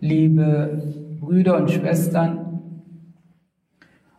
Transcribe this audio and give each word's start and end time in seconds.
liebe 0.00 0.82
Brüder 1.20 1.56
und 1.56 1.70
Schwestern, 1.70 2.60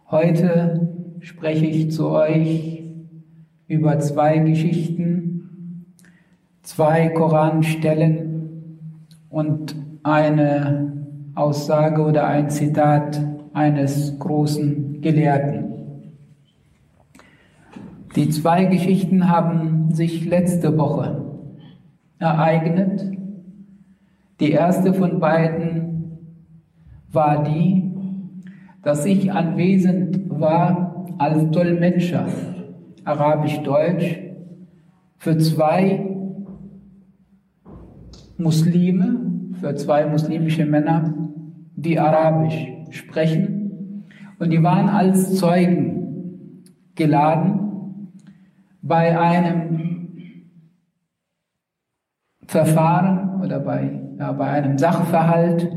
heute 0.09 0.89
spreche 1.19 1.65
ich 1.65 1.91
zu 1.91 2.09
euch 2.09 2.83
über 3.67 3.99
zwei 3.99 4.39
Geschichten, 4.39 5.93
zwei 6.61 7.09
Koranstellen 7.09 9.07
und 9.29 9.75
eine 10.03 11.05
Aussage 11.35 12.01
oder 12.01 12.27
ein 12.27 12.49
Zitat 12.49 13.21
eines 13.53 14.17
großen 14.19 15.01
Gelehrten. 15.01 15.65
Die 18.15 18.29
zwei 18.29 18.65
Geschichten 18.65 19.29
haben 19.29 19.91
sich 19.91 20.25
letzte 20.25 20.77
Woche 20.77 21.23
ereignet. 22.17 23.16
Die 24.39 24.51
erste 24.51 24.93
von 24.93 25.19
beiden 25.19 26.19
war 27.11 27.43
die, 27.43 27.91
dass 28.83 29.05
ich 29.05 29.31
anwesend 29.31 30.29
war 30.29 31.05
als 31.17 31.49
Dolmetscher, 31.49 32.27
arabisch-deutsch, 33.03 34.19
für 35.17 35.37
zwei 35.39 36.07
Muslime, 38.37 39.51
für 39.59 39.73
zwei 39.75 40.05
muslimische 40.05 40.65
Männer, 40.65 41.13
die 41.75 41.99
Arabisch 41.99 42.67
sprechen. 42.91 44.05
Und 44.37 44.51
die 44.51 44.61
waren 44.61 44.89
als 44.89 45.35
Zeugen 45.35 46.63
geladen 46.93 48.11
bei 48.81 49.19
einem 49.19 49.79
Verfahren 52.45 53.41
oder 53.41 53.59
bei, 53.59 54.06
ja, 54.19 54.31
bei 54.31 54.45
einem 54.45 54.77
Sachverhalt, 54.77 55.69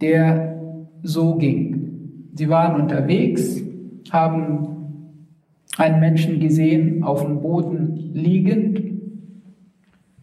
der 0.00 0.58
so 1.02 1.36
ging. 1.36 2.30
Sie 2.34 2.48
waren 2.48 2.80
unterwegs, 2.80 3.62
haben 4.10 4.68
einen 5.76 6.00
Menschen 6.00 6.40
gesehen 6.40 7.02
auf 7.02 7.24
dem 7.24 7.40
Boden 7.40 7.96
liegend, 8.12 8.80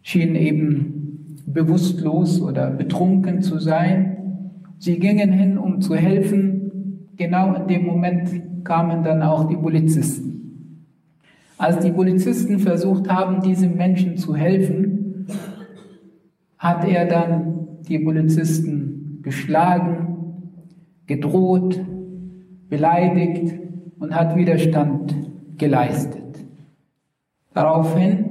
schien 0.02 0.36
eben 0.36 1.38
bewusstlos 1.46 2.42
oder 2.42 2.72
betrunken 2.72 3.42
zu 3.42 3.60
sein. 3.60 4.18
Sie 4.78 5.00
gingen 5.00 5.32
hin, 5.32 5.58
um 5.58 5.82
zu 5.82 5.96
helfen. 5.96 7.10
Genau 7.18 7.54
in 7.54 7.68
dem 7.68 7.86
Moment 7.86 8.30
kamen 8.64 9.04
dann 9.04 9.22
auch 9.22 9.48
die 9.48 9.58
Polizisten. 9.58 10.88
Als 11.58 11.80
die 11.80 11.92
Polizisten 11.92 12.60
versucht 12.60 13.10
haben, 13.10 13.42
diesem 13.42 13.76
Menschen 13.76 14.18
zu 14.18 14.36
helfen, 14.36 14.91
hat 16.62 16.88
er 16.88 17.06
dann 17.08 17.80
die 17.90 17.98
Polizisten 17.98 19.20
geschlagen, 19.24 20.52
gedroht, 21.08 21.84
beleidigt 22.70 23.56
und 23.98 24.14
hat 24.14 24.36
Widerstand 24.36 25.16
geleistet. 25.58 26.46
Daraufhin 27.56 28.26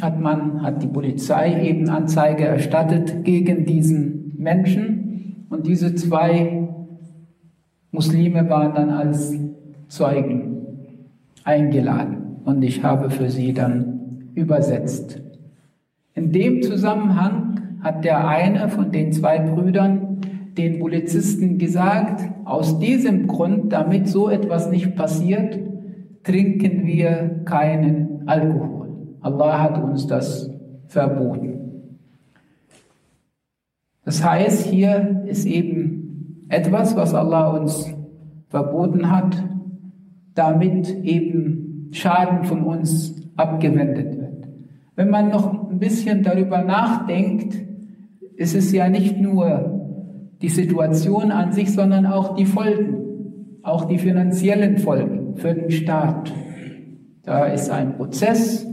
hat 0.00 0.20
man, 0.20 0.62
hat 0.62 0.82
die 0.82 0.88
Polizei 0.88 1.62
eben 1.62 1.88
Anzeige 1.88 2.44
erstattet 2.44 3.24
gegen 3.24 3.66
diesen 3.66 4.34
Menschen 4.36 5.46
und 5.48 5.68
diese 5.68 5.94
zwei 5.94 6.68
Muslime 7.92 8.50
waren 8.50 8.74
dann 8.74 8.90
als 8.90 9.32
Zeugen 9.86 10.56
eingeladen 11.44 12.40
und 12.44 12.64
ich 12.64 12.82
habe 12.82 13.10
für 13.10 13.30
sie 13.30 13.54
dann 13.54 14.30
übersetzt. 14.34 15.22
In 16.14 16.32
dem 16.32 16.62
Zusammenhang 16.62 17.56
hat 17.86 18.04
der 18.04 18.26
eine 18.26 18.68
von 18.68 18.90
den 18.90 19.12
zwei 19.12 19.38
Brüdern 19.38 20.18
den 20.58 20.80
Polizisten 20.80 21.56
gesagt, 21.56 22.20
aus 22.44 22.80
diesem 22.80 23.28
Grund, 23.28 23.72
damit 23.72 24.08
so 24.08 24.28
etwas 24.28 24.68
nicht 24.72 24.96
passiert, 24.96 25.56
trinken 26.24 26.84
wir 26.84 27.42
keinen 27.44 28.26
Alkohol. 28.26 28.88
Allah 29.20 29.62
hat 29.62 29.80
uns 29.80 30.08
das 30.08 30.50
verboten. 30.88 31.92
Das 34.04 34.24
heißt, 34.24 34.66
hier 34.66 35.22
ist 35.26 35.46
eben 35.46 36.46
etwas, 36.48 36.96
was 36.96 37.14
Allah 37.14 37.56
uns 37.56 37.94
verboten 38.48 39.12
hat, 39.12 39.44
damit 40.34 40.88
eben 41.04 41.88
Schaden 41.92 42.42
von 42.42 42.64
uns 42.64 43.14
abgewendet 43.36 44.18
wird. 44.18 44.48
Wenn 44.96 45.10
man 45.10 45.28
noch 45.28 45.70
ein 45.70 45.78
bisschen 45.78 46.24
darüber 46.24 46.62
nachdenkt, 46.62 47.66
ist 48.36 48.54
es 48.54 48.72
ja 48.72 48.88
nicht 48.88 49.20
nur 49.20 49.76
die 50.42 50.48
Situation 50.48 51.30
an 51.30 51.52
sich, 51.52 51.72
sondern 51.72 52.06
auch 52.06 52.36
die 52.36 52.44
Folgen, 52.44 53.60
auch 53.62 53.86
die 53.86 53.98
finanziellen 53.98 54.78
Folgen 54.78 55.36
für 55.36 55.54
den 55.54 55.70
Staat. 55.70 56.32
Da 57.22 57.46
ist 57.46 57.70
ein 57.70 57.96
Prozess, 57.96 58.66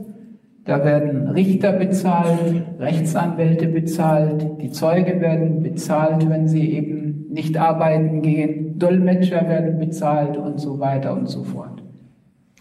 da 0.65 0.85
werden 0.85 1.27
Richter 1.29 1.73
bezahlt, 1.73 2.63
Rechtsanwälte 2.79 3.67
bezahlt, 3.67 4.45
die 4.61 4.69
Zeugen 4.69 5.19
werden 5.21 5.63
bezahlt, 5.63 6.29
wenn 6.29 6.47
sie 6.47 6.71
eben 6.71 7.25
nicht 7.31 7.57
arbeiten 7.57 8.21
gehen, 8.21 8.77
Dolmetscher 8.77 9.47
werden 9.47 9.79
bezahlt 9.79 10.37
und 10.37 10.59
so 10.59 10.79
weiter 10.79 11.13
und 11.13 11.27
so 11.27 11.43
fort. 11.43 11.83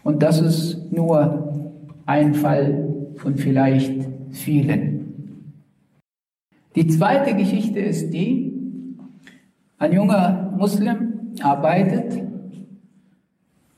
Und 0.03 0.23
das 0.23 0.41
ist 0.41 0.91
nur 0.91 1.53
ein 2.05 2.33
Fall 2.33 2.89
von 3.15 3.35
vielleicht 3.35 4.09
vielen. 4.31 4.92
Die 6.75 6.87
zweite 6.87 7.35
Geschichte 7.35 7.79
ist 7.79 8.11
die, 8.11 8.51
ein 9.77 9.91
junger 9.91 10.53
Muslim 10.57 11.33
arbeitet 11.41 12.23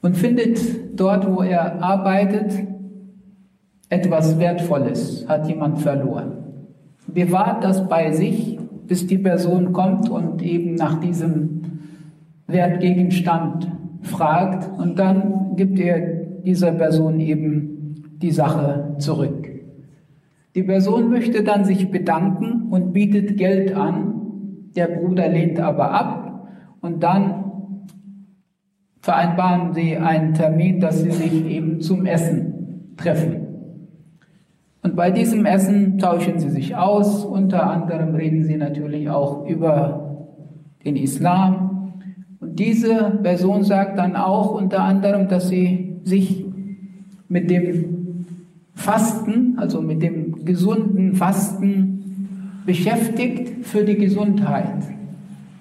und 0.02 0.16
findet 0.16 0.60
dort, 1.00 1.30
wo 1.30 1.42
er 1.42 1.82
arbeitet, 1.84 2.54
etwas 3.90 4.40
Wertvolles, 4.40 5.26
hat 5.28 5.48
jemand 5.48 5.80
verloren. 5.80 6.32
Bewahrt 7.08 7.64
das 7.64 7.88
bei 7.88 8.12
sich, 8.12 8.58
bis 8.88 9.08
die 9.08 9.18
Person 9.18 9.74
kommt 9.74 10.10
und 10.10 10.42
eben 10.42 10.76
nach 10.76 11.00
diesem 11.00 11.62
Wertgegenstand 12.48 13.68
fragt 14.04 14.70
und 14.80 14.98
dann 15.00 15.56
gibt 15.56 15.80
er 15.80 16.00
dieser 16.46 16.72
Person 16.72 17.20
eben 17.20 17.96
die 18.22 18.32
Sache 18.32 18.96
zurück. 19.00 19.55
Die 20.56 20.64
Person 20.64 21.10
möchte 21.10 21.44
dann 21.44 21.66
sich 21.66 21.92
bedanken 21.92 22.70
und 22.72 22.94
bietet 22.94 23.38
Geld 23.38 23.76
an. 23.76 24.72
Der 24.76 24.88
Bruder 24.88 25.28
lehnt 25.28 25.60
aber 25.60 25.92
ab 25.92 26.48
und 26.80 27.04
dann 27.04 27.44
vereinbaren 29.02 29.74
sie 29.74 29.98
einen 29.98 30.34
Termin, 30.34 30.80
dass 30.80 31.02
sie 31.02 31.12
sich 31.12 31.46
eben 31.46 31.82
zum 31.82 32.06
Essen 32.06 32.96
treffen. 32.96 33.42
Und 34.82 34.96
bei 34.96 35.12
diesem 35.12 35.46
Essen 35.46 35.98
tauschen 35.98 36.40
sie 36.40 36.50
sich 36.50 36.76
aus. 36.76 37.26
Unter 37.26 37.70
anderem 37.70 38.16
reden 38.16 38.44
sie 38.44 38.56
natürlich 38.56 39.10
auch 39.10 39.46
über 39.48 40.28
den 40.86 40.96
Islam. 40.96 41.94
Und 42.40 42.60
diese 42.60 43.20
Person 43.22 43.64
sagt 43.64 44.00
dann 44.00 44.16
auch 44.16 44.54
unter 44.54 44.82
anderem, 44.82 45.28
dass 45.28 45.50
sie 45.50 45.98
sich 46.04 46.46
mit 47.28 47.50
dem 47.50 48.26
Fasten, 48.76 49.58
also 49.58 49.82
mit 49.82 50.02
dem 50.02 50.25
gesunden 50.46 51.16
Fasten 51.16 52.62
beschäftigt 52.66 53.66
für 53.66 53.84
die 53.84 53.96
Gesundheit. 53.96 54.84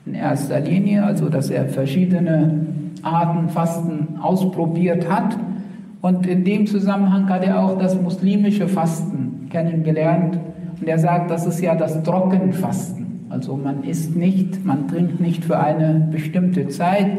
In 0.07 0.15
erster 0.15 0.61
Linie, 0.61 1.05
also 1.05 1.29
dass 1.29 1.51
er 1.51 1.67
verschiedene 1.67 2.67
Arten 3.03 3.49
Fasten 3.49 4.19
ausprobiert 4.21 5.11
hat. 5.11 5.37
Und 6.01 6.27
in 6.27 6.45
dem 6.45 6.67
Zusammenhang 6.67 7.29
hat 7.29 7.45
er 7.45 7.63
auch 7.63 7.79
das 7.79 8.01
muslimische 8.01 8.69
Fasten 8.69 9.49
kennengelernt. 9.51 10.39
Und 10.81 10.89
er 10.89 10.99
sagt, 10.99 11.31
das 11.31 11.47
ist 11.47 11.61
ja 11.61 11.75
das 11.75 12.03
Trockenfasten. 12.03 13.27
Also 13.31 13.57
man 13.57 13.85
isst 13.85 14.15
nicht, 14.15 14.65
man 14.65 14.89
trinkt 14.89 15.21
nicht 15.21 15.45
für 15.45 15.59
eine 15.59 16.09
bestimmte 16.11 16.69
Zeit. 16.69 17.11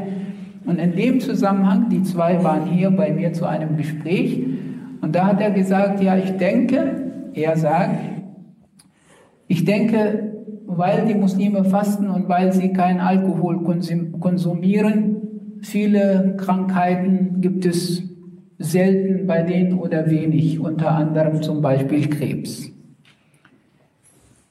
Und 0.65 0.79
in 0.79 0.95
dem 0.95 1.19
Zusammenhang, 1.19 1.89
die 1.89 2.03
zwei 2.03 2.43
waren 2.43 2.67
hier 2.67 2.91
bei 2.91 3.11
mir 3.11 3.33
zu 3.33 3.45
einem 3.45 3.77
Gespräch, 3.77 4.43
und 5.01 5.15
da 5.15 5.27
hat 5.27 5.39
er 5.39 5.51
gesagt, 5.51 6.01
ja, 6.01 6.17
ich 6.17 6.31
denke, 6.37 7.04
er 7.35 7.57
sagt, 7.57 7.99
ich 9.47 9.65
denke, 9.65 10.33
weil 10.65 11.05
die 11.05 11.15
Muslime 11.15 11.63
fasten 11.63 12.09
und 12.09 12.27
weil 12.27 12.51
sie 12.51 12.73
keinen 12.73 12.99
Alkohol 12.99 13.63
konsumieren, 14.19 15.59
viele 15.61 16.35
Krankheiten 16.37 17.41
gibt 17.41 17.65
es 17.65 18.03
selten 18.57 19.27
bei 19.27 19.43
denen 19.43 19.77
oder 19.77 20.09
wenig, 20.09 20.59
unter 20.59 20.91
anderem 20.91 21.41
zum 21.41 21.61
Beispiel 21.61 22.07
Krebs. 22.09 22.71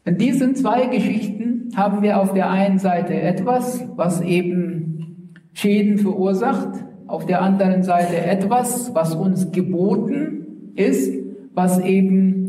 In 0.04 0.19
diesen 0.19 0.54
zwei 0.54 0.86
Geschichten 0.86 1.70
haben 1.75 2.02
wir 2.02 2.20
auf 2.20 2.34
der 2.34 2.50
einen 2.50 2.78
Seite 2.78 3.14
etwas, 3.14 3.86
was 3.96 4.20
eben 4.20 5.32
Schäden 5.54 5.98
verursacht, 5.98 6.84
auf 7.06 7.26
der 7.26 7.40
anderen 7.40 7.82
Seite 7.82 8.16
etwas, 8.16 8.94
was 8.94 9.14
uns 9.14 9.50
geboten 9.52 10.72
ist, 10.75 11.14
was 11.54 11.81
eben 11.81 12.44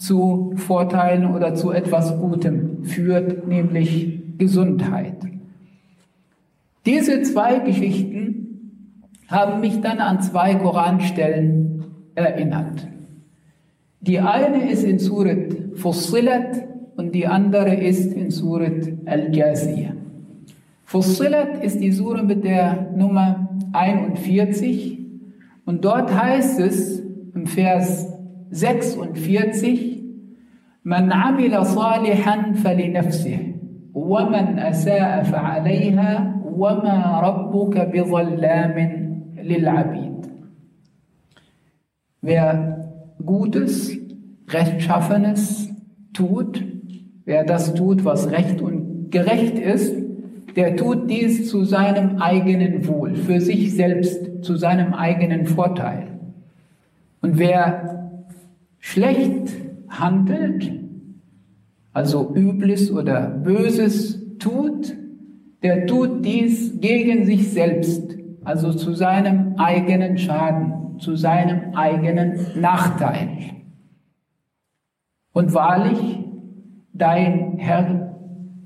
zu 0.00 0.54
Vorteilen 0.56 1.34
oder 1.34 1.54
zu 1.54 1.72
etwas 1.72 2.18
Gutem 2.18 2.84
führt, 2.84 3.46
nämlich 3.46 4.18
Gesundheit. 4.38 5.16
Diese 6.86 7.20
zwei 7.22 7.58
Geschichten 7.58 8.96
haben 9.28 9.60
mich 9.60 9.80
dann 9.82 9.98
an 9.98 10.22
zwei 10.22 10.54
Koranstellen 10.54 11.84
erinnert. 12.14 12.88
Die 14.00 14.18
eine 14.18 14.70
ist 14.70 14.84
in 14.84 14.98
Surat 14.98 15.54
Fussilat 15.74 16.64
und 16.96 17.14
die 17.14 17.26
andere 17.26 17.74
ist 17.74 18.14
in 18.14 18.30
Surat 18.30 18.88
Al-Jasiyah. 19.04 19.92
Fussilat 20.86 21.62
ist 21.62 21.78
die 21.80 21.92
Sure 21.92 22.22
mit 22.22 22.42
der 22.42 22.90
Nummer 22.96 23.50
41 23.72 24.98
und 25.66 25.84
dort 25.84 26.12
heißt 26.12 26.58
es 26.58 27.00
im 27.34 27.46
Vers 27.46 28.08
46, 28.50 29.89
Man 30.83 31.11
amila 31.11 31.65
salihan 31.65 32.55
falinafsih, 32.55 33.55
ومن 33.95 34.59
أساء 34.59 35.23
فعليها 35.23 36.41
وما 36.45 37.19
ربك 37.23 37.89
بظلام 37.93 38.77
للعبيد. 39.37 40.25
Wer 42.21 42.75
Gutes, 43.25 43.97
Rechtschaffenes 44.49 45.69
tut, 46.13 46.63
wer 47.23 47.45
das 47.45 47.73
tut, 47.73 48.03
was 48.03 48.31
recht 48.31 48.61
und 48.61 49.11
gerecht 49.11 49.57
ist, 49.57 49.95
der 50.55 50.75
tut 50.75 51.09
dies 51.09 51.49
zu 51.49 51.63
seinem 51.63 52.17
eigenen 52.21 52.87
Wohl, 52.87 53.15
für 53.15 53.41
sich 53.41 53.75
selbst, 53.75 54.43
zu 54.43 54.55
seinem 54.55 54.93
eigenen 54.93 55.45
Vorteil. 55.45 56.19
Und 57.21 57.39
wer 57.39 58.11
schlecht 58.79 59.49
handelt, 59.90 60.72
also 61.92 62.34
Übles 62.34 62.90
oder 62.90 63.28
Böses 63.28 64.38
tut, 64.38 64.96
der 65.62 65.86
tut 65.86 66.24
dies 66.24 66.80
gegen 66.80 67.26
sich 67.26 67.52
selbst, 67.52 68.16
also 68.44 68.72
zu 68.72 68.94
seinem 68.94 69.56
eigenen 69.56 70.16
Schaden, 70.16 70.98
zu 70.98 71.16
seinem 71.16 71.74
eigenen 71.74 72.38
Nachteil. 72.58 73.28
Und 75.32 75.52
wahrlich, 75.52 76.18
dein 76.92 77.58
Herr 77.58 78.16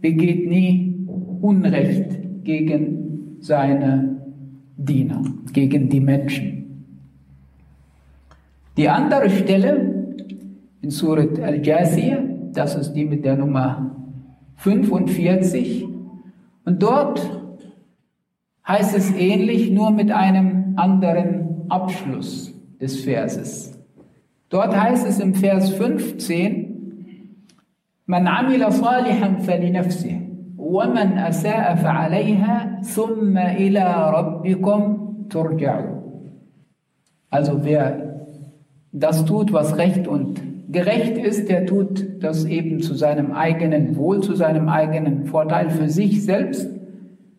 begeht 0.00 0.48
nie 0.48 1.06
Unrecht 1.40 2.44
gegen 2.44 3.36
seine 3.40 4.20
Diener, 4.76 5.22
gegen 5.52 5.88
die 5.88 6.00
Menschen. 6.00 6.54
Die 8.76 8.88
andere 8.88 9.30
Stelle 9.30 9.93
in 10.83 10.91
Surat 10.91 11.39
Al-Jasiyah, 11.39 12.19
das 12.53 12.75
ist 12.75 12.93
die 12.93 13.05
mit 13.05 13.25
der 13.25 13.35
Nummer 13.35 13.95
45, 14.55 15.85
und 16.65 16.83
dort 16.83 17.21
heißt 18.67 18.95
es 18.95 19.11
ähnlich, 19.13 19.71
nur 19.71 19.91
mit 19.91 20.11
einem 20.11 20.73
anderen 20.77 21.65
Abschluss 21.69 22.53
des 22.79 23.03
Verses. 23.03 23.77
Dort 24.49 24.75
heißt 24.75 25.05
es 25.07 25.19
im 25.19 25.35
Vers 25.35 25.69
15, 25.71 26.65
Man 28.05 28.27
amila 28.27 28.71
salihan 28.71 29.39
falinafsih, 29.39 30.29
ومن 30.69 31.17
أساء 31.17 31.75
فعليها 31.75 32.81
ثم 32.81 33.37
إلى 33.37 34.11
ربكم 34.13 34.97
ترجعون. 35.29 35.99
Also 37.31 37.63
wer 37.63 38.27
das 38.91 39.25
tut, 39.25 39.53
was 39.53 39.77
recht 39.77 40.07
und 40.07 40.41
gerecht 40.74 41.16
ist, 41.16 41.48
der 41.48 41.64
tut 41.64 42.22
das 42.22 42.44
eben 42.44 42.80
zu 42.80 42.94
seinem 42.94 43.32
eigenen 43.32 43.96
Wohl, 43.96 44.20
zu 44.20 44.34
seinem 44.34 44.68
eigenen 44.68 45.24
Vorteil 45.24 45.70
für 45.70 45.88
sich 45.88 46.22
selbst. 46.24 46.68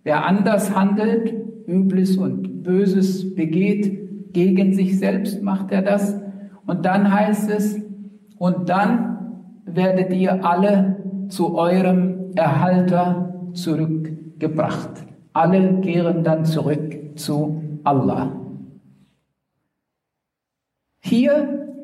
Wer 0.04 0.26
anders 0.26 0.76
handelt, 0.76 1.34
Übles 1.68 2.18
und 2.18 2.64
Böses 2.64 3.36
begeht, 3.36 4.34
gegen 4.34 4.74
sich 4.74 4.98
selbst 4.98 5.44
macht 5.44 5.72
er 5.72 5.84
das. 5.84 6.20
Und 6.66 6.86
dann 6.86 7.14
heißt 7.14 7.52
es, 7.52 7.80
und 8.38 8.70
dann 8.70 9.18
werdet 9.66 10.14
ihr 10.14 10.44
alle 10.46 10.96
zu 11.30 11.56
eurem 11.56 12.32
Erhalter 12.36 13.50
zurückgebracht. 13.54 15.06
Alle 15.34 15.82
kehren 15.82 16.24
dann 16.24 16.46
zurück 16.46 17.18
zu 17.18 17.62
Allah. 17.84 18.32
Hier, 21.02 21.75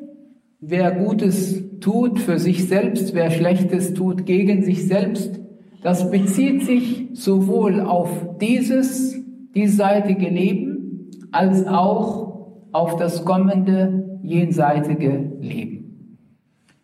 wer 0.64 0.92
Gutes 0.92 1.80
tut 1.80 2.20
für 2.20 2.38
sich 2.38 2.68
selbst, 2.68 3.14
wer 3.14 3.30
Schlechtes 3.30 3.94
tut 3.94 4.24
gegen 4.24 4.62
sich 4.62 4.86
selbst, 4.86 5.40
das 5.82 6.10
bezieht 6.10 6.62
sich 6.62 7.08
sowohl 7.14 7.80
auf 7.80 8.38
dieses 8.40 9.20
diesseitige 9.56 10.28
Leben 10.28 11.10
als 11.32 11.66
auch 11.66 12.52
auf 12.70 12.96
das 12.96 13.24
kommende 13.24 14.20
jenseitige 14.22 15.32
Leben. 15.40 16.16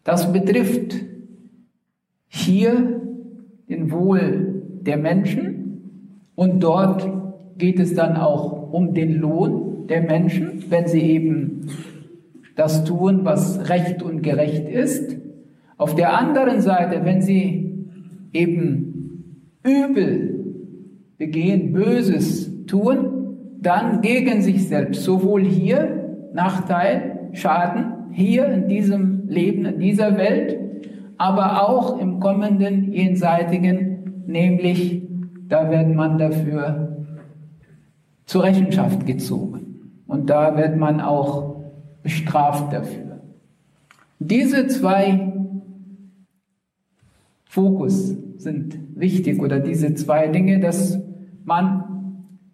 Das 0.02 0.32
betrifft 0.32 0.96
hier 2.26 3.00
den 3.69 3.92
Wohl 3.92 4.80
der 4.80 4.96
Menschen 4.96 6.25
und 6.34 6.60
dort 6.64 7.08
geht 7.56 7.78
es 7.78 7.94
dann 7.94 8.16
auch 8.16 8.72
um 8.72 8.92
den 8.92 9.14
Lohn 9.14 9.86
der 9.86 10.02
Menschen, 10.02 10.64
wenn 10.69 10.88
sie 10.88 11.00
eben 11.00 11.69
das 12.58 12.82
tun, 12.82 13.20
was 13.22 13.70
recht 13.70 14.02
und 14.02 14.22
gerecht 14.22 14.69
ist. 14.69 15.16
Auf 15.76 15.94
der 15.94 16.19
anderen 16.19 16.60
Seite, 16.60 17.05
wenn 17.05 17.22
sie 17.22 17.87
eben 18.32 19.55
übel 19.62 20.44
begehen, 21.19 21.72
Böses 21.72 22.66
tun, 22.66 23.37
dann 23.60 24.00
gegen 24.00 24.43
sich 24.43 24.66
selbst, 24.66 25.05
sowohl 25.05 25.44
hier 25.44 26.16
Nachteil, 26.34 27.31
Schaden, 27.32 28.10
hier 28.10 28.46
in 28.46 28.66
diesem 28.66 29.28
Leben, 29.28 29.64
in 29.64 29.78
dieser 29.78 30.16
Welt, 30.16 30.58
aber 31.16 31.69
auch 31.69 32.00
im 32.00 32.19
kommenden 32.19 32.93
jenseitigen, 32.93 34.25
nämlich 34.26 35.02
da 35.49 35.70
wird 35.70 35.94
man 35.94 36.19
dafür 36.19 37.06
zur 38.26 38.43
Rechenschaft 38.43 39.06
gezogen. 39.06 40.02
Und 40.08 40.28
da 40.28 40.56
wird 40.56 40.76
man 40.76 41.00
auch 41.00 41.57
bestraft 42.02 42.72
dafür. 42.72 43.20
Diese 44.18 44.66
zwei 44.66 45.32
Fokus 47.44 48.14
sind 48.36 48.78
wichtig 48.94 49.40
oder 49.40 49.60
diese 49.60 49.94
zwei 49.94 50.28
Dinge, 50.28 50.60
dass 50.60 50.98
man 51.44 51.84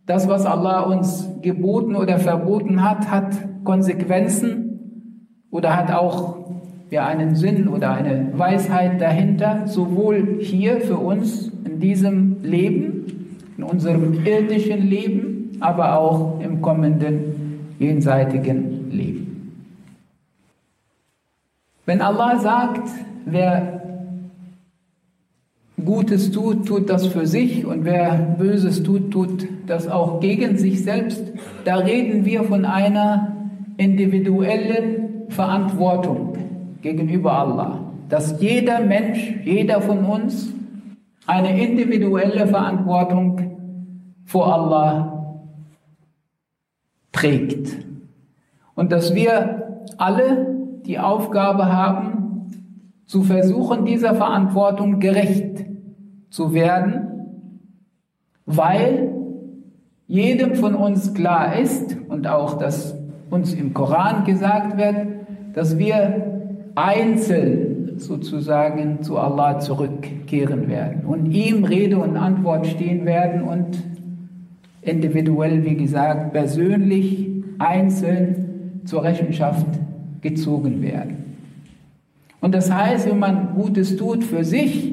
das, 0.06 0.28
was 0.28 0.44
Allah 0.44 0.80
uns 0.80 1.28
geboten 1.40 1.96
oder 1.96 2.18
verboten 2.18 2.82
hat, 2.82 3.10
hat 3.10 3.34
Konsequenzen 3.64 4.64
oder 5.50 5.76
hat 5.76 5.90
auch 5.90 6.44
ja, 6.90 7.06
einen 7.06 7.34
Sinn 7.34 7.68
oder 7.68 7.92
eine 7.92 8.30
Weisheit 8.36 9.00
dahinter, 9.00 9.66
sowohl 9.66 10.38
hier 10.40 10.80
für 10.80 10.96
uns 10.96 11.50
in 11.64 11.80
diesem 11.80 12.42
Leben, 12.42 13.28
in 13.56 13.64
unserem 13.64 14.24
irdischen 14.24 14.86
Leben, 14.86 15.52
aber 15.60 15.98
auch 15.98 16.40
im 16.40 16.60
kommenden 16.60 17.74
jenseitigen 17.78 18.90
Leben. 18.90 19.24
Wenn 21.86 22.00
Allah 22.00 22.38
sagt, 22.38 22.88
wer 23.26 23.82
Gutes 25.84 26.30
tut, 26.30 26.66
tut 26.66 26.88
das 26.88 27.06
für 27.06 27.26
sich 27.26 27.66
und 27.66 27.84
wer 27.84 28.14
Böses 28.38 28.82
tut, 28.82 29.10
tut 29.10 29.46
das 29.66 29.86
auch 29.86 30.20
gegen 30.20 30.56
sich 30.56 30.82
selbst, 30.82 31.22
da 31.64 31.76
reden 31.76 32.24
wir 32.24 32.44
von 32.44 32.64
einer 32.64 33.36
individuellen 33.76 35.28
Verantwortung 35.28 36.38
gegenüber 36.80 37.32
Allah. 37.38 37.80
Dass 38.08 38.40
jeder 38.40 38.80
Mensch, 38.80 39.34
jeder 39.44 39.82
von 39.82 40.04
uns 40.04 40.52
eine 41.26 41.60
individuelle 41.60 42.46
Verantwortung 42.46 43.56
vor 44.24 44.52
Allah 44.52 45.36
trägt. 47.12 47.76
Und 48.74 48.92
dass 48.92 49.14
wir 49.14 49.82
alle 49.98 50.53
die 50.86 50.98
Aufgabe 50.98 51.72
haben, 51.72 52.50
zu 53.06 53.22
versuchen, 53.22 53.84
dieser 53.84 54.14
Verantwortung 54.14 54.98
gerecht 54.98 55.64
zu 56.30 56.54
werden, 56.54 57.04
weil 58.46 59.12
jedem 60.06 60.54
von 60.54 60.74
uns 60.74 61.14
klar 61.14 61.58
ist 61.58 61.96
und 62.08 62.26
auch, 62.26 62.58
dass 62.58 62.96
uns 63.30 63.54
im 63.54 63.72
Koran 63.74 64.24
gesagt 64.24 64.76
wird, 64.76 65.06
dass 65.54 65.78
wir 65.78 66.40
einzeln 66.74 67.98
sozusagen 67.98 69.02
zu 69.02 69.18
Allah 69.18 69.60
zurückkehren 69.60 70.68
werden 70.68 71.04
und 71.06 71.26
ihm 71.26 71.64
Rede 71.64 71.98
und 71.98 72.16
Antwort 72.16 72.66
stehen 72.66 73.06
werden 73.06 73.42
und 73.42 73.82
individuell, 74.82 75.64
wie 75.64 75.76
gesagt, 75.76 76.32
persönlich, 76.32 77.30
einzeln 77.58 78.82
zur 78.84 79.04
Rechenschaft 79.04 79.66
gezogen 80.24 80.82
werden. 80.82 81.36
Und 82.40 82.54
das 82.54 82.72
heißt, 82.72 83.08
wenn 83.08 83.20
man 83.20 83.54
Gutes 83.54 83.96
tut 83.96 84.24
für 84.24 84.42
sich, 84.44 84.92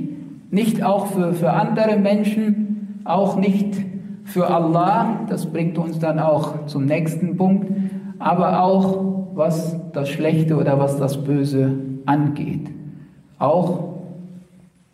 nicht 0.52 0.84
auch 0.84 1.08
für, 1.08 1.34
für 1.34 1.52
andere 1.54 1.98
Menschen, 1.98 3.00
auch 3.06 3.38
nicht 3.38 3.76
für 4.26 4.48
Allah, 4.48 5.22
das 5.28 5.48
bringt 5.48 5.78
uns 5.78 5.98
dann 5.98 6.20
auch 6.20 6.68
zum 6.68 6.86
nächsten 6.86 7.36
Punkt, 7.38 7.72
aber 8.20 8.62
auch 8.64 9.34
was 9.34 9.78
das 9.94 10.10
Schlechte 10.10 10.56
oder 10.56 10.78
was 10.78 10.98
das 10.98 11.24
Böse 11.24 11.74
angeht. 12.06 12.70
Auch 13.40 13.96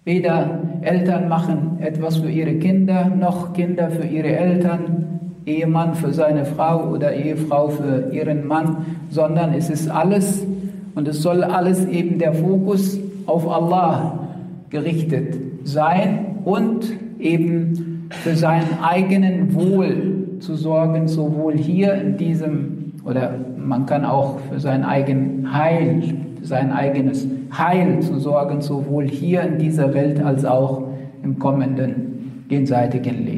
weder 0.05 0.61
Eltern 0.81 1.27
machen 1.27 1.79
etwas 1.79 2.17
für 2.17 2.29
ihre 2.29 2.55
Kinder, 2.55 3.09
noch 3.09 3.53
Kinder 3.53 3.89
für 3.89 4.05
ihre 4.05 4.35
Eltern, 4.37 5.26
Ehemann 5.47 5.95
für 5.95 6.13
seine 6.13 6.45
Frau 6.45 6.89
oder 6.89 7.13
Ehefrau 7.13 7.69
für 7.69 8.11
ihren 8.11 8.45
Mann, 8.45 8.85
sondern 9.09 9.53
es 9.53 9.69
ist 9.69 9.89
alles 9.89 10.45
und 10.93 11.07
es 11.07 11.21
soll 11.21 11.43
alles 11.43 11.85
eben 11.87 12.19
der 12.19 12.33
Fokus 12.33 12.99
auf 13.25 13.49
Allah 13.49 14.27
gerichtet 14.69 15.35
sein 15.63 16.39
und 16.43 16.85
eben 17.19 18.07
für 18.09 18.35
seinen 18.35 18.79
eigenen 18.83 19.53
Wohl 19.53 20.39
zu 20.39 20.55
sorgen, 20.55 21.07
sowohl 21.07 21.57
hier 21.57 21.93
in 21.93 22.17
diesem, 22.17 22.93
oder 23.05 23.35
man 23.57 23.85
kann 23.85 24.05
auch 24.05 24.39
für 24.51 24.59
sein 24.59 24.83
eigenes 24.83 25.51
Heil, 25.51 26.03
sein 26.41 26.71
eigenes 26.71 27.27
Heil 27.57 27.99
zu 28.01 28.19
sorgen, 28.19 28.61
sowohl 28.61 29.07
hier 29.07 29.43
in 29.43 29.57
dieser 29.57 29.93
Welt 29.93 30.21
als 30.21 30.45
auch 30.45 30.83
im 31.23 31.39
kommenden 31.39 32.43
jenseitigen 32.49 33.25
Leben. 33.25 33.36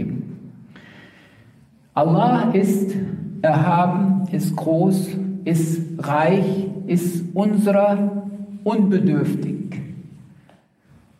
Allah 2.00 2.52
ist 2.54 2.96
erhaben, 3.42 4.24
ist 4.32 4.56
groß, 4.56 5.10
ist 5.44 6.08
reich, 6.08 6.70
ist 6.88 7.36
unserer 7.36 8.24
unbedürftig. 8.64 9.82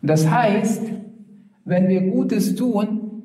Das 0.00 0.30
heißt, 0.30 0.90
wenn 1.66 1.88
wir 1.88 2.00
Gutes 2.10 2.54
tun, 2.54 3.22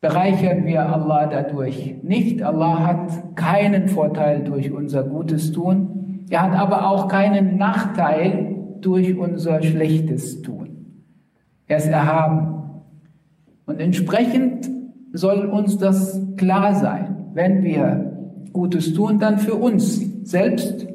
bereichern 0.00 0.66
wir 0.66 0.92
Allah 0.92 1.28
dadurch 1.28 1.94
nicht. 2.02 2.42
Allah 2.42 2.84
hat 2.84 3.36
keinen 3.36 3.86
Vorteil 3.86 4.42
durch 4.42 4.72
unser 4.72 5.04
Gutes 5.04 5.52
tun. 5.52 6.26
Er 6.28 6.42
hat 6.42 6.58
aber 6.58 6.90
auch 6.90 7.06
keinen 7.06 7.56
Nachteil 7.56 8.56
durch 8.80 9.16
unser 9.16 9.62
schlechtes 9.62 10.42
Tun. 10.42 11.04
Er 11.68 11.76
ist 11.76 11.86
erhaben. 11.86 12.82
Und 13.64 13.80
entsprechend 13.80 14.77
soll 15.12 15.46
uns 15.46 15.78
das 15.78 16.20
klar 16.36 16.74
sein. 16.74 17.30
Wenn 17.34 17.62
wir 17.62 18.08
Gutes 18.52 18.94
tun, 18.94 19.18
dann 19.18 19.38
für 19.38 19.54
uns 19.54 20.00
selbst. 20.28 20.86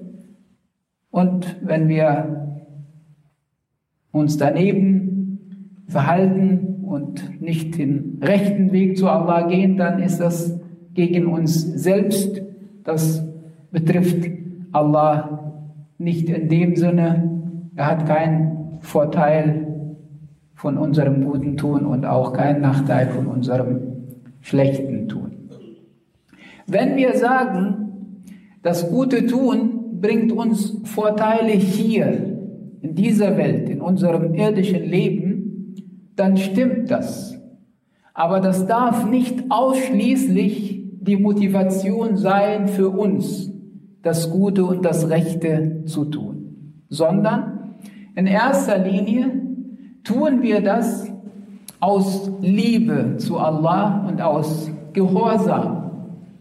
Und 1.11 1.57
wenn 1.61 1.87
wir 1.87 2.57
uns 4.11 4.37
daneben 4.37 5.39
verhalten 5.87 6.83
und 6.85 7.41
nicht 7.41 7.77
den 7.77 8.19
rechten 8.21 8.71
Weg 8.71 8.97
zu 8.97 9.07
Allah 9.07 9.47
gehen, 9.47 9.77
dann 9.77 9.99
ist 9.99 10.19
das 10.19 10.59
gegen 10.93 11.27
uns 11.27 11.61
selbst. 11.61 12.41
Das 12.83 13.25
betrifft 13.71 14.29
Allah 14.71 15.55
nicht 15.97 16.29
in 16.29 16.49
dem 16.49 16.75
Sinne, 16.75 17.29
er 17.75 17.87
hat 17.87 18.05
keinen 18.05 18.77
Vorteil 18.81 19.67
von 20.53 20.77
unserem 20.77 21.23
guten 21.25 21.57
Tun 21.57 21.85
und 21.85 22.05
auch 22.05 22.33
keinen 22.33 22.61
Nachteil 22.61 23.07
von 23.07 23.27
unserem 23.27 23.92
schlechten 24.43 25.07
Tun. 25.07 25.49
Wenn 26.67 26.95
wir 26.95 27.15
sagen, 27.15 28.23
das 28.61 28.89
gute 28.89 29.25
Tun 29.25 29.99
bringt 29.99 30.31
uns 30.31 30.77
Vorteile 30.83 31.51
hier 31.51 32.07
in 32.81 32.93
dieser 32.93 33.37
Welt, 33.37 33.69
in 33.69 33.81
unserem 33.81 34.33
irdischen 34.35 34.83
Leben, 34.83 35.75
dann 36.15 36.37
stimmt 36.37 36.91
das. 36.91 37.39
Aber 38.13 38.39
das 38.41 38.67
darf 38.67 39.09
nicht 39.09 39.45
ausschließlich 39.49 40.83
die 41.01 41.17
Motivation 41.17 42.17
sein 42.17 42.67
für 42.67 42.89
uns, 42.89 43.51
das 44.01 44.29
Gute 44.29 44.65
und 44.65 44.83
das 44.85 45.09
Rechte 45.09 45.83
zu 45.85 46.05
tun, 46.05 46.83
sondern 46.89 47.75
in 48.15 48.27
erster 48.27 48.77
Linie 48.77 49.31
tun 50.03 50.41
wir 50.41 50.61
das 50.61 51.12
aus 51.83 52.31
Liebe 52.39 53.17
zu 53.17 53.37
Allah 53.37 54.05
und 54.07 54.21
aus 54.21 54.71
Gehorsam 54.93 55.91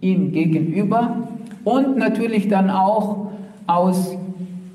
ihm 0.00 0.30
gegenüber 0.30 1.16
und 1.64 1.96
natürlich 1.96 2.46
dann 2.46 2.70
auch 2.70 3.26
aus 3.66 4.16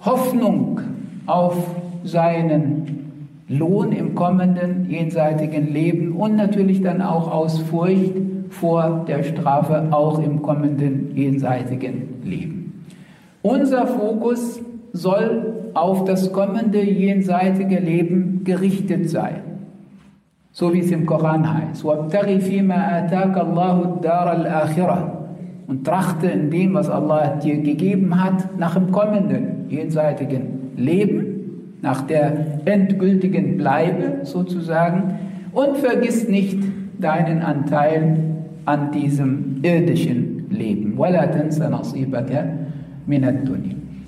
Hoffnung 0.04 0.82
auf 1.26 1.56
seinen 2.04 3.12
Lohn 3.48 3.94
im 3.94 4.14
kommenden 4.14 4.90
jenseitigen 4.90 5.72
Leben 5.72 6.12
und 6.12 6.36
natürlich 6.36 6.82
dann 6.82 7.02
auch 7.02 7.32
aus 7.32 7.60
Furcht 7.60 8.16
vor 8.50 9.06
der 9.08 9.24
Strafe 9.24 9.88
auch 9.92 10.20
im 10.20 10.42
kommenden 10.42 11.16
jenseitigen 11.16 12.26
Leben. 12.26 12.84
Unser 13.42 13.88
Fokus 13.88 14.60
soll 14.92 15.70
auf 15.76 16.04
das 16.04 16.34
kommende 16.34 16.84
jenseitige 16.84 17.80
Leben 17.80 18.42
gerichtet 18.44 19.10
sein. 19.10 19.47
So 20.60 20.74
wie 20.74 20.80
es 20.80 20.90
im 20.90 21.06
Koran 21.06 21.54
heißt. 21.54 21.86
Und 21.86 22.12
trachte 25.84 26.28
in 26.28 26.50
dem, 26.50 26.74
was 26.74 26.90
Allah 26.90 27.36
dir 27.36 27.62
gegeben 27.62 28.24
hat, 28.24 28.58
nach 28.58 28.74
dem 28.74 28.92
kommenden 28.92 29.70
jenseitigen 29.70 30.72
Leben, 30.76 31.76
nach 31.84 32.08
der 32.08 32.62
endgültigen 32.66 33.58
Bleibe 33.58 34.26
sozusagen 34.26 35.20
und 35.52 35.78
vergiss 35.78 36.28
nicht 36.28 36.58
deinen 37.00 37.44
Anteil 37.44 38.18
an 38.66 38.92
diesem 38.92 39.60
irdischen 39.62 40.48
Leben. 40.50 40.98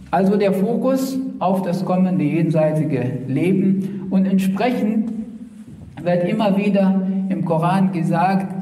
Also 0.10 0.36
der 0.36 0.54
Fokus 0.54 1.20
auf 1.38 1.62
das 1.62 1.86
kommende 1.86 2.24
jenseitige 2.24 3.04
Leben 3.28 4.08
und 4.10 4.26
entsprechend 4.26 5.19
wird 6.04 6.28
immer 6.28 6.58
wieder 6.58 7.02
im 7.30 7.46
Koran 7.46 7.92
gesagt, 7.92 8.56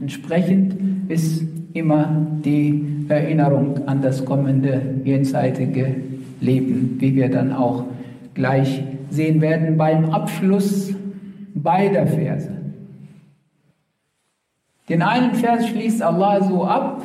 Entsprechend 0.00 0.76
ist 1.08 1.42
immer 1.72 2.26
die 2.44 3.04
Erinnerung 3.08 3.86
an 3.86 4.02
das 4.02 4.24
kommende 4.24 4.80
jenseitige 5.04 5.96
Leben, 6.40 6.96
wie 6.98 7.14
wir 7.14 7.30
dann 7.30 7.52
auch 7.52 7.84
gleich 8.34 8.82
sehen 9.10 9.40
werden 9.40 9.76
beim 9.76 10.10
Abschluss 10.10 10.94
beider 11.54 12.06
Verse. 12.06 12.50
Den 14.88 15.02
einen 15.02 15.34
Vers 15.34 15.66
schließt 15.68 16.02
Allah 16.02 16.42
so 16.44 16.64
ab, 16.64 17.02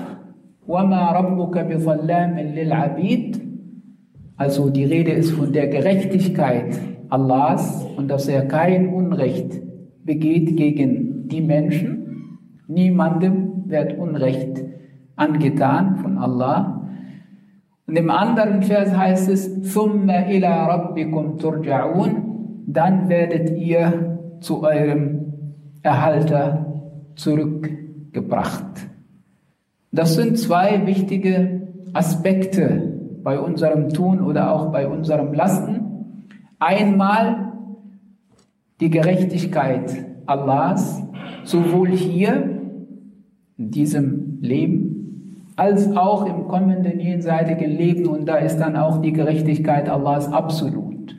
Also 4.38 4.70
die 4.70 4.86
Rede 4.86 5.12
ist 5.12 5.32
von 5.32 5.52
der 5.52 5.68
Gerechtigkeit 5.68 6.80
Allahs 7.11 7.87
und 7.97 8.09
dass 8.09 8.29
er 8.29 8.47
kein 8.47 8.93
Unrecht 8.93 9.61
begeht 10.05 10.57
gegen 10.57 11.29
die 11.29 11.41
Menschen. 11.41 12.39
Niemandem 12.69 13.65
wird 13.67 13.99
Unrecht 13.99 14.63
angetan 15.17 15.97
von 15.97 16.19
Allah. 16.19 16.89
Und 17.87 17.97
im 17.97 18.11
anderen 18.11 18.63
Vers 18.63 18.97
heißt 18.97 19.29
es, 19.29 19.75
ثُمَّ 19.75 20.09
إِلَىٰ 20.11 20.69
رَبِّكُمْ 20.69 21.39
تُرْجَعُونَ 21.39 22.11
Dann 22.67 23.09
werdet 23.09 23.57
ihr 23.57 24.19
zu 24.41 24.63
eurem 24.63 25.33
Erhalter 25.83 26.67
zurückgebracht. 27.15 28.89
Das 29.93 30.15
sind 30.15 30.39
zwei 30.39 30.87
wichtige 30.87 31.69
Aspekte 31.95 32.93
bei 33.23 33.39
unserem 33.39 33.89
Tun 33.91 34.21
oder 34.21 34.53
auch 34.53 34.71
bei 34.73 34.87
unserem 34.87 35.33
Lasten. 35.33 35.90
Einmal 36.62 37.54
die 38.82 38.92
Gerechtigkeit 38.92 40.06
Allahs, 40.28 41.02
sowohl 41.44 41.90
hier 41.90 42.60
in 43.58 43.72
diesem 43.72 44.38
Leben 44.42 45.48
als 45.56 45.98
auch 45.98 46.28
im 46.28 46.48
kommenden 46.48 47.00
jenseitigen 47.00 47.72
Leben. 47.72 48.06
Und 48.06 48.28
da 48.28 48.36
ist 48.36 48.60
dann 48.60 48.76
auch 48.76 49.02
die 49.02 49.12
Gerechtigkeit 49.12 49.90
Allahs 49.90 50.32
absolut. 50.32 51.16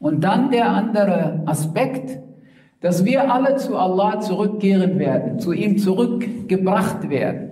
Und 0.00 0.24
dann 0.24 0.50
der 0.50 0.70
andere 0.70 1.42
Aspekt, 1.46 2.18
dass 2.80 3.04
wir 3.04 3.32
alle 3.32 3.54
zu 3.54 3.76
Allah 3.76 4.18
zurückkehren 4.18 4.98
werden, 4.98 5.38
zu 5.38 5.52
ihm 5.52 5.78
zurückgebracht 5.78 7.10
werden. 7.10 7.50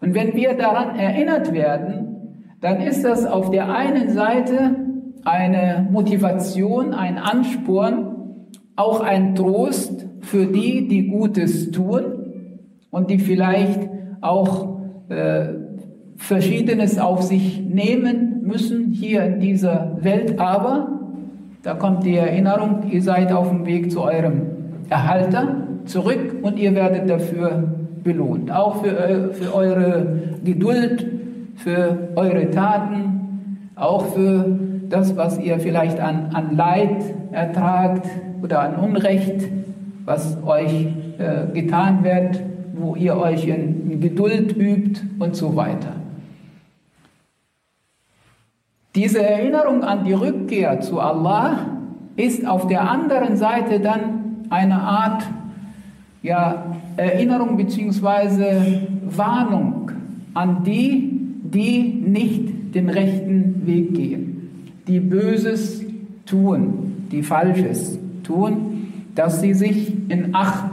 Und 0.00 0.14
wenn 0.14 0.34
wir 0.34 0.54
daran 0.54 0.96
erinnert 0.96 1.52
werden, 1.52 2.52
dann 2.60 2.80
ist 2.80 3.04
das 3.04 3.26
auf 3.26 3.50
der 3.50 3.74
einen 3.74 4.10
Seite 4.10 4.86
eine 5.26 5.86
Motivation, 5.90 6.94
ein 6.94 7.18
Ansporn, 7.18 8.46
auch 8.76 9.00
ein 9.00 9.34
Trost 9.34 10.06
für 10.20 10.46
die, 10.46 10.86
die 10.86 11.08
Gutes 11.08 11.72
tun 11.72 12.04
und 12.90 13.10
die 13.10 13.18
vielleicht 13.18 13.88
auch 14.20 14.78
äh, 15.08 15.48
Verschiedenes 16.16 16.98
auf 16.98 17.22
sich 17.22 17.60
nehmen 17.60 18.42
müssen 18.42 18.92
hier 18.92 19.24
in 19.24 19.40
dieser 19.40 19.98
Welt, 20.00 20.38
aber 20.38 20.88
da 21.62 21.74
kommt 21.74 22.04
die 22.04 22.14
Erinnerung, 22.14 22.84
ihr 22.90 23.02
seid 23.02 23.32
auf 23.32 23.50
dem 23.50 23.66
Weg 23.66 23.90
zu 23.90 24.02
eurem 24.02 24.42
Erhalter 24.88 25.66
zurück 25.86 26.36
und 26.42 26.56
ihr 26.58 26.74
werdet 26.74 27.10
dafür 27.10 27.64
belohnt. 28.04 28.52
Auch 28.52 28.84
für, 28.84 29.30
für 29.32 29.52
eure 29.52 30.06
Geduld, 30.44 31.04
für 31.56 32.10
eure 32.14 32.48
Taten, 32.50 33.70
auch 33.74 34.06
für 34.06 34.58
das, 34.88 35.16
was 35.16 35.38
ihr 35.38 35.58
vielleicht 35.58 36.00
an, 36.00 36.30
an 36.32 36.56
Leid 36.56 37.14
ertragt 37.32 38.06
oder 38.42 38.60
an 38.60 38.76
Unrecht, 38.76 39.48
was 40.04 40.42
euch 40.44 40.86
äh, 41.18 41.52
getan 41.52 42.04
wird, 42.04 42.40
wo 42.74 42.94
ihr 42.94 43.16
euch 43.16 43.46
in, 43.46 43.90
in 43.90 44.00
Geduld 44.00 44.56
übt 44.56 45.00
und 45.18 45.34
so 45.34 45.56
weiter. 45.56 45.92
Diese 48.94 49.22
Erinnerung 49.22 49.82
an 49.82 50.04
die 50.04 50.14
Rückkehr 50.14 50.80
zu 50.80 51.00
Allah 51.00 51.66
ist 52.16 52.46
auf 52.46 52.66
der 52.66 52.90
anderen 52.90 53.36
Seite 53.36 53.80
dann 53.80 54.46
eine 54.48 54.80
Art 54.80 55.22
ja, 56.22 56.76
Erinnerung 56.96 57.56
bzw. 57.56 58.80
Warnung 59.04 59.90
an 60.34 60.64
die, 60.64 61.10
die 61.42 61.82
nicht 61.82 62.74
den 62.74 62.88
rechten 62.88 63.66
Weg 63.66 63.94
gehen, 63.94 64.35
die 64.86 65.00
Böses 65.00 65.84
tun, 66.26 67.06
die 67.10 67.22
Falsches 67.22 67.98
tun, 68.22 68.92
dass 69.14 69.40
sie 69.40 69.54
sich 69.54 69.92
in 70.10 70.34
Acht 70.34 70.70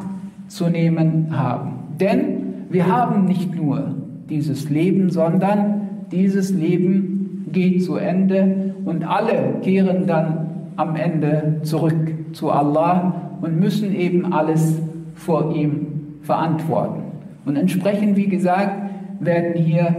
zu 0.47 0.69
nehmen 0.69 1.27
haben. 1.31 1.71
Denn 1.99 2.43
wir 2.69 2.87
haben 2.87 3.25
nicht 3.25 3.55
nur 3.55 3.95
dieses 4.29 4.69
Leben, 4.69 5.09
sondern 5.09 5.89
dieses 6.11 6.51
Leben 6.51 7.45
geht 7.51 7.83
zu 7.83 7.95
Ende 7.95 8.75
und 8.85 9.03
alle 9.03 9.55
kehren 9.61 10.07
dann 10.07 10.49
am 10.75 10.95
Ende 10.95 11.59
zurück 11.63 12.13
zu 12.33 12.51
Allah 12.51 13.29
und 13.41 13.59
müssen 13.59 13.95
eben 13.95 14.33
alles 14.33 14.79
vor 15.13 15.55
ihm 15.55 15.87
verantworten. 16.21 17.03
Und 17.45 17.55
entsprechend, 17.55 18.15
wie 18.15 18.27
gesagt, 18.27 18.89
werden 19.19 19.53
hier 19.61 19.95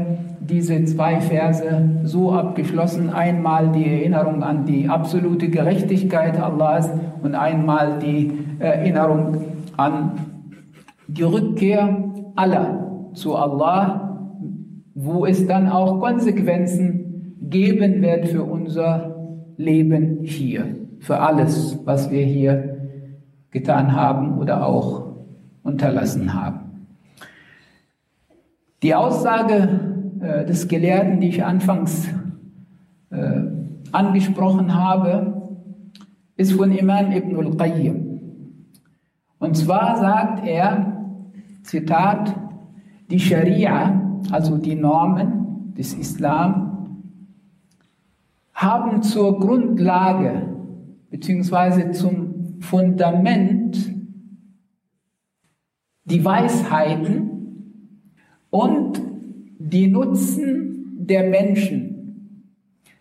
diese 0.49 0.85
zwei 0.85 1.21
Verse 1.21 1.65
so 2.05 2.33
abgeschlossen. 2.33 3.11
Einmal 3.11 3.73
die 3.73 3.87
Erinnerung 3.87 4.43
an 4.43 4.67
die 4.67 4.89
absolute 4.89 5.49
Gerechtigkeit 5.49 6.41
Allahs 6.41 6.91
und 7.23 7.35
einmal 7.35 7.99
die 7.99 8.33
Erinnerung 8.59 9.39
an 9.77 10.13
die 11.07 11.23
Rückkehr 11.23 12.13
aller 12.37 13.11
zu 13.15 13.37
Allah, 13.37 14.19
wo 14.95 15.27
es 15.27 15.47
dann 15.47 15.69
auch 15.69 16.01
Konsequenzen 16.01 17.37
geben 17.41 18.03
wird 18.03 18.29
für 18.29 18.43
unser 18.43 19.15
Leben 19.57 20.21
hier, 20.23 20.77
für 21.01 21.21
alles, 21.21 21.79
was 21.85 22.11
wir 22.11 22.25
hier 22.25 22.77
getan 23.51 23.95
haben 23.95 24.39
oder 24.39 24.67
auch 24.67 25.05
unterlassen 25.63 26.35
haben. 26.35 26.87
Die 28.83 28.95
Aussage 28.95 29.94
äh, 30.25 30.47
des 30.47 30.69
Gelehrten, 30.69 31.21
die 31.21 31.29
ich 31.29 31.45
anfangs 31.45 32.09
äh, 33.11 33.43
angesprochen 33.93 34.75
habe, 34.75 35.43
ist 36.37 36.53
von 36.53 36.73
Imam 36.73 37.13
Ibn 37.13 37.37
al-Qayyim. 37.37 38.21
Und 39.39 39.55
zwar 39.55 39.99
sagt 39.99 40.47
er, 40.47 41.19
Zitat, 41.63 42.35
die 43.11 43.21
Scharia, 43.21 44.01
also 44.31 44.57
die 44.57 44.75
Normen 44.75 45.75
des 45.77 45.93
Islam, 45.93 47.03
haben 48.55 49.03
zur 49.03 49.39
Grundlage 49.39 50.49
bzw. 51.11 51.91
zum 51.93 52.61
Fundament 52.61 53.95
die 56.05 56.25
Weisheiten 56.25 57.31
und 58.49 59.14
die 59.59 59.89
Nutzen 59.89 60.97
der 60.99 61.29
Menschen, 61.29 62.51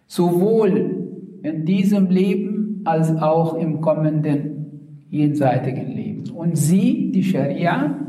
sowohl 0.08 1.39
in 1.44 1.66
diesem 1.66 2.10
Leben 2.10 2.82
als 2.86 3.10
auch 3.16 3.56
im 3.56 3.82
kommenden 3.82 5.06
jenseitigen 5.10 5.92
Leben. 5.92 6.30
Und 6.32 6.58
sie, 6.58 7.12
die 7.12 7.24
Scharia, 7.24 8.00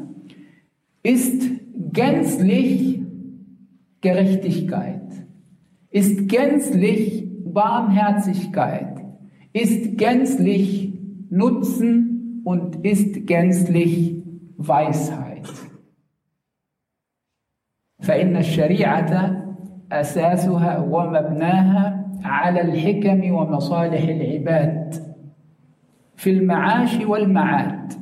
ist 1.02 1.42
gänzlich 1.92 3.00
Gerechtigkeit, 4.00 5.02
ist 5.90 6.28
gänzlich 6.28 7.28
Barmherzigkeit 7.44 8.94
ist 9.54 9.96
gänzlich 9.96 10.92
Nutzen 11.30 12.42
und 12.44 12.84
ist 12.84 13.26
gänzlich 13.26 14.16
Weisheit. 14.58 15.23
فإن 18.04 18.36
الشريعة 18.36 19.36
أساسها 19.92 20.78
ومبناها 20.78 22.04
على 22.24 22.60
الحكم 22.60 23.34
ومصالح 23.34 24.02
العباد 24.02 24.94
في 26.16 26.30
المعاش 26.30 27.00
والمعاد 27.04 27.92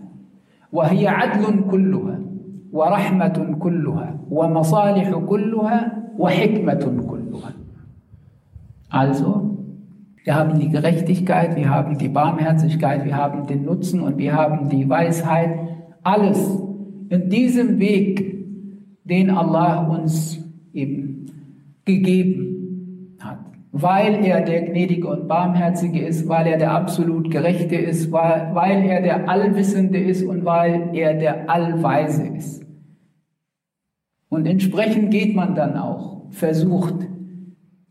وهي 0.73 1.09
عدل 1.09 1.65
كلها 1.71 2.19
ورحمة 2.73 3.57
كلها 3.59 4.17
ومصالح 4.31 5.11
كلها 5.11 5.93
وحكمة 6.19 7.05
كلها 7.11 7.53
Also, 8.95 9.57
wir 10.23 10.35
haben 10.35 10.59
die 10.59 10.69
Gerechtigkeit, 10.69 11.57
wir 11.57 11.71
haben 11.71 11.97
die 11.97 12.11
Barmherzigkeit, 12.11 13.07
wir 13.07 13.17
haben 13.17 13.47
den 13.47 13.65
Nutzen 13.65 14.01
und 14.01 14.19
wir 14.19 14.35
haben 14.35 14.69
die 14.69 14.87
Weisheit. 14.87 15.59
Alles 16.03 16.61
in 17.09 17.31
diesem 17.31 17.79
Weg, 17.79 18.33
den 19.05 19.31
Allah 19.31 19.87
uns 19.87 20.39
eben 20.73 21.27
gegeben 21.85 23.17
hat. 23.21 23.39
Weil 23.73 24.25
er 24.25 24.43
der 24.43 24.63
Gnädige 24.63 25.09
und 25.09 25.29
Barmherzige 25.29 26.01
ist, 26.01 26.29
weil 26.29 26.47
er 26.47 26.59
der 26.59 26.73
absolut 26.73 27.31
Gerechte 27.31 27.77
ist, 27.77 28.13
weil, 28.13 28.51
weil 28.55 28.85
er 28.85 29.03
der 29.03 29.29
Allwissende 29.29 29.99
ist 29.99 30.23
und 30.23 30.45
weil 30.45 30.91
er 30.93 31.15
der 31.15 31.51
Allweise 31.51 32.27
ist. 32.27 32.65
Und 34.29 34.47
entsprechend 34.47 35.11
geht 35.11 35.35
man 35.35 35.55
dann 35.55 35.77
auch, 35.77 36.31
versucht, 36.31 36.95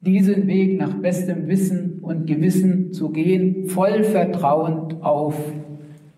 diesen 0.01 0.47
Weg 0.47 0.79
nach 0.79 0.95
bestem 0.95 1.47
Wissen 1.47 1.99
und 2.01 2.25
Gewissen 2.25 2.91
zu 2.93 3.11
gehen, 3.11 3.67
voll 3.67 4.03
vertrauend 4.03 5.03
auf 5.03 5.35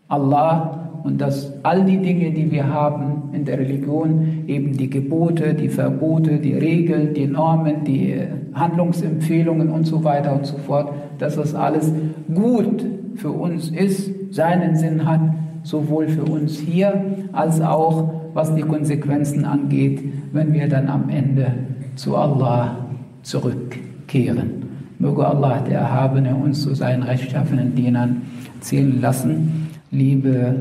Allah 0.07 0.82
und 1.03 1.19
dass 1.19 1.51
all 1.63 1.83
die 1.83 1.97
Dinge, 1.97 2.31
die 2.31 2.49
wir 2.49 2.67
haben 2.67 3.29
in 3.33 3.43
der 3.43 3.59
Religion, 3.59 4.43
eben 4.47 4.77
die 4.77 4.89
Gebote, 4.89 5.53
die 5.53 5.69
Verbote, 5.69 6.39
die 6.39 6.53
Regeln, 6.53 7.13
die 7.13 7.27
Normen, 7.27 7.83
die 7.83 8.15
Handlungsempfehlungen 8.53 9.69
und 9.69 9.85
so 9.85 10.03
weiter 10.03 10.33
und 10.33 10.45
so 10.45 10.57
fort, 10.57 10.93
dass 11.19 11.35
das 11.35 11.53
alles 11.55 11.91
gut 12.33 12.85
für 13.15 13.31
uns 13.31 13.69
ist, 13.69 14.33
seinen 14.33 14.75
Sinn 14.75 15.05
hat, 15.05 15.21
sowohl 15.63 16.07
für 16.07 16.23
uns 16.23 16.57
hier 16.57 17.03
als 17.33 17.61
auch 17.61 18.09
was 18.33 18.55
die 18.55 18.61
Konsequenzen 18.61 19.45
angeht, 19.45 20.01
wenn 20.31 20.53
wir 20.53 20.67
dann 20.67 20.87
am 20.87 21.09
Ende 21.09 21.53
zu 21.95 22.15
Allah 22.15 22.77
zurückkehren. 23.21 24.63
Möge 24.99 25.27
Allah, 25.27 25.59
der 25.59 25.79
Erhabene, 25.79 26.35
uns 26.35 26.61
zu 26.61 26.73
seinen 26.73 27.03
rechtschaffenen 27.03 27.75
Dienern 27.75 28.23
zählen 28.61 29.01
lassen. 29.01 29.69
Liebe 29.91 30.55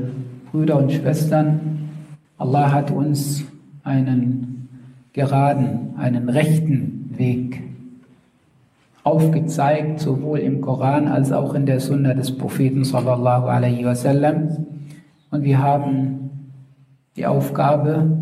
Brüder 0.53 0.77
und 0.77 0.91
Schwestern, 0.91 1.89
Allah 2.37 2.71
hat 2.71 2.91
uns 2.91 3.43
einen 3.83 4.69
geraden, 5.11 5.95
einen 5.97 6.29
rechten 6.29 7.09
Weg 7.17 7.63
aufgezeigt, 9.03 9.99
sowohl 9.99 10.37
im 10.37 10.61
Koran 10.61 11.07
als 11.07 11.31
auch 11.31 11.55
in 11.55 11.65
der 11.65 11.79
Sunna 11.79 12.13
des 12.13 12.37
Propheten 12.37 12.83
sallallahu 12.83 13.47
alaihi 13.47 13.83
wasallam. 13.83 14.49
Und 15.31 15.43
wir 15.43 15.57
haben 15.57 16.29
die 17.17 17.25
Aufgabe, 17.25 18.15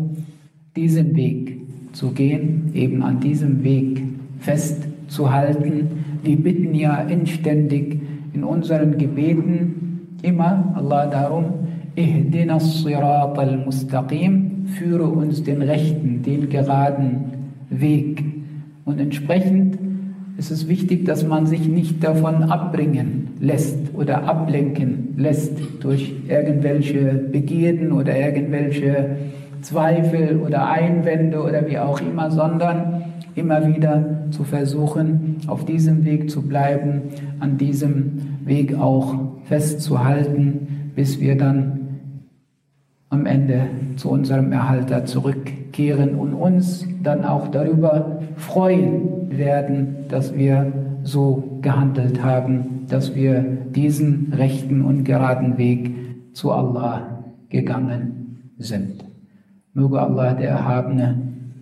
diesen 0.74 1.14
Weg 1.14 1.60
zu 1.92 2.12
gehen, 2.12 2.70
eben 2.72 3.02
an 3.02 3.20
diesem 3.20 3.62
Weg 3.62 4.04
festzuhalten. 4.38 5.90
Wir 6.22 6.36
bitten 6.38 6.74
ja 6.74 6.94
inständig 6.96 8.00
in 8.32 8.42
unseren 8.42 8.96
Gebeten 8.96 10.16
immer 10.22 10.72
Allah 10.74 11.08
darum, 11.08 11.62
Führe 14.78 15.04
uns 15.04 15.42
den 15.42 15.60
rechten, 15.60 16.22
den 16.22 16.48
geraden 16.48 17.24
Weg. 17.68 18.24
Und 18.84 18.98
entsprechend 18.98 19.78
ist 20.38 20.50
es 20.50 20.68
wichtig, 20.68 21.04
dass 21.04 21.26
man 21.26 21.46
sich 21.46 21.68
nicht 21.68 22.02
davon 22.02 22.44
abbringen 22.44 23.28
lässt 23.40 23.94
oder 23.94 24.24
ablenken 24.24 25.14
lässt 25.16 25.52
durch 25.80 26.14
irgendwelche 26.28 27.14
Begierden 27.30 27.92
oder 27.92 28.18
irgendwelche 28.18 29.16
Zweifel 29.60 30.40
oder 30.44 30.70
Einwände 30.70 31.42
oder 31.42 31.68
wie 31.68 31.78
auch 31.78 32.00
immer, 32.00 32.30
sondern 32.30 33.04
immer 33.34 33.66
wieder 33.68 34.26
zu 34.30 34.44
versuchen, 34.44 35.36
auf 35.46 35.64
diesem 35.64 36.04
Weg 36.04 36.30
zu 36.30 36.42
bleiben, 36.42 37.02
an 37.40 37.58
diesem 37.58 38.12
Weg 38.44 38.74
auch 38.78 39.14
festzuhalten, 39.44 40.90
bis 40.94 41.20
wir 41.20 41.36
dann 41.36 41.81
am 43.12 43.26
Ende 43.26 43.68
zu 43.96 44.10
unserem 44.10 44.52
Erhalter 44.52 45.04
zurückkehren 45.04 46.14
und 46.14 46.32
uns 46.32 46.86
dann 47.02 47.26
auch 47.26 47.48
darüber 47.48 48.22
freuen 48.36 49.28
werden, 49.28 50.06
dass 50.08 50.34
wir 50.34 50.72
so 51.02 51.58
gehandelt 51.60 52.24
haben, 52.24 52.86
dass 52.88 53.14
wir 53.14 53.42
diesen 53.74 54.32
rechten 54.32 54.82
und 54.82 55.04
geraden 55.04 55.58
Weg 55.58 55.90
zu 56.32 56.52
Allah 56.52 57.24
gegangen 57.50 58.54
sind. 58.56 59.04
Möge 59.74 60.00
Allah 60.00 60.32
der 60.32 60.48
Erhabene 60.48 61.20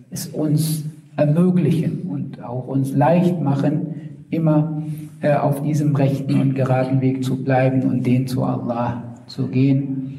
es 0.09 0.27
uns 0.27 0.85
ermöglichen 1.17 2.03
und 2.03 2.41
auch 2.41 2.67
uns 2.67 2.93
leicht 2.93 3.41
machen, 3.41 3.87
immer 4.29 4.83
äh, 5.21 5.33
auf 5.33 5.61
diesem 5.63 5.95
rechten 5.97 6.39
und 6.39 6.55
geraden 6.55 7.01
Weg 7.01 7.25
zu 7.25 7.43
bleiben 7.43 7.81
und 7.83 8.05
den 8.05 8.27
zu 8.27 8.43
Allah 8.43 9.03
zu 9.27 9.47
gehen. 9.47 10.10